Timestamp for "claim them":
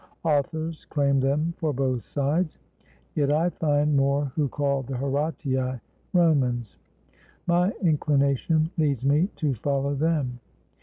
0.85-1.53